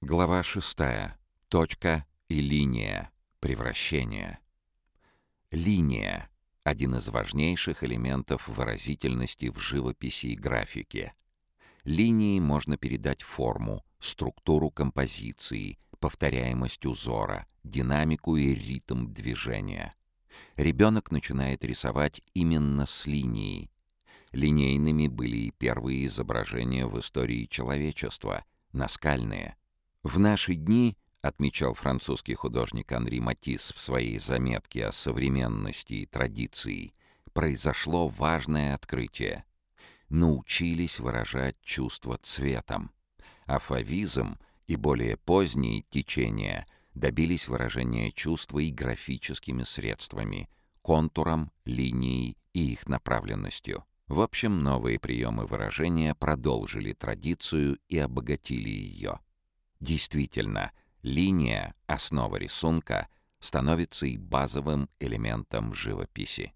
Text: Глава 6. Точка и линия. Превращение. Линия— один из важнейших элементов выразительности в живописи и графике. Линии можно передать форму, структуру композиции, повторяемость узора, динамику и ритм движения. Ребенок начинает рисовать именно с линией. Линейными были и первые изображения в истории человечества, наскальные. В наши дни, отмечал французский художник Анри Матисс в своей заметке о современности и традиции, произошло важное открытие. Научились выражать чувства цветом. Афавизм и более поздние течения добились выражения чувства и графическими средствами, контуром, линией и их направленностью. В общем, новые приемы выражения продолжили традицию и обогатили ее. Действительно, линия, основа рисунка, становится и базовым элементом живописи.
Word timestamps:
Глава 0.00 0.44
6. 0.44 0.78
Точка 1.48 2.06
и 2.28 2.40
линия. 2.40 3.10
Превращение. 3.40 4.38
Линия— 5.50 6.30
один 6.62 6.94
из 6.94 7.08
важнейших 7.08 7.82
элементов 7.82 8.46
выразительности 8.46 9.50
в 9.50 9.58
живописи 9.58 10.26
и 10.26 10.36
графике. 10.36 11.14
Линии 11.82 12.38
можно 12.38 12.76
передать 12.76 13.22
форму, 13.22 13.84
структуру 13.98 14.70
композиции, 14.70 15.78
повторяемость 15.98 16.86
узора, 16.86 17.48
динамику 17.64 18.36
и 18.36 18.54
ритм 18.54 19.12
движения. 19.12 19.96
Ребенок 20.54 21.10
начинает 21.10 21.64
рисовать 21.64 22.22
именно 22.34 22.86
с 22.86 23.04
линией. 23.06 23.72
Линейными 24.30 25.08
были 25.08 25.38
и 25.38 25.50
первые 25.50 26.06
изображения 26.06 26.86
в 26.86 26.96
истории 27.00 27.46
человечества, 27.46 28.44
наскальные. 28.72 29.57
В 30.04 30.18
наши 30.18 30.54
дни, 30.54 30.96
отмечал 31.22 31.74
французский 31.74 32.34
художник 32.34 32.92
Анри 32.92 33.18
Матисс 33.18 33.72
в 33.72 33.80
своей 33.80 34.18
заметке 34.18 34.86
о 34.86 34.92
современности 34.92 35.94
и 35.94 36.06
традиции, 36.06 36.92
произошло 37.32 38.06
важное 38.08 38.74
открытие. 38.74 39.44
Научились 40.08 41.00
выражать 41.00 41.60
чувства 41.62 42.18
цветом. 42.22 42.92
Афавизм 43.46 44.38
и 44.66 44.76
более 44.76 45.16
поздние 45.16 45.82
течения 45.90 46.66
добились 46.94 47.48
выражения 47.48 48.12
чувства 48.12 48.60
и 48.60 48.70
графическими 48.70 49.64
средствами, 49.64 50.48
контуром, 50.80 51.50
линией 51.64 52.38
и 52.52 52.72
их 52.72 52.86
направленностью. 52.86 53.84
В 54.06 54.20
общем, 54.20 54.62
новые 54.62 54.98
приемы 54.98 55.44
выражения 55.44 56.14
продолжили 56.14 56.92
традицию 56.92 57.78
и 57.88 57.98
обогатили 57.98 58.70
ее. 58.70 59.20
Действительно, 59.80 60.72
линия, 61.02 61.74
основа 61.86 62.36
рисунка, 62.36 63.08
становится 63.40 64.06
и 64.06 64.16
базовым 64.16 64.88
элементом 64.98 65.72
живописи. 65.72 66.52